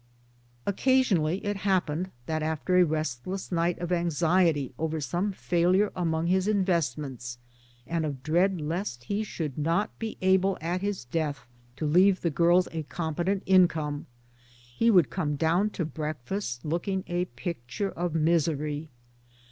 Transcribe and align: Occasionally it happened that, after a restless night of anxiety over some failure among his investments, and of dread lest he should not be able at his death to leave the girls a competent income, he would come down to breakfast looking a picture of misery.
Occasionally 0.65 1.45
it 1.45 1.57
happened 1.57 2.09
that, 2.25 2.41
after 2.41 2.75
a 2.75 2.83
restless 2.83 3.51
night 3.51 3.77
of 3.77 3.91
anxiety 3.91 4.73
over 4.79 4.99
some 4.99 5.31
failure 5.31 5.91
among 5.95 6.25
his 6.25 6.47
investments, 6.47 7.37
and 7.85 8.03
of 8.03 8.23
dread 8.23 8.59
lest 8.59 9.03
he 9.03 9.23
should 9.23 9.59
not 9.59 9.91
be 9.99 10.17
able 10.23 10.57
at 10.59 10.81
his 10.81 11.05
death 11.05 11.45
to 11.75 11.85
leave 11.85 12.21
the 12.21 12.31
girls 12.31 12.67
a 12.71 12.81
competent 12.81 13.43
income, 13.45 14.07
he 14.75 14.89
would 14.89 15.11
come 15.11 15.35
down 15.35 15.69
to 15.69 15.85
breakfast 15.85 16.65
looking 16.65 17.03
a 17.05 17.25
picture 17.25 17.91
of 17.91 18.15
misery. 18.15 18.89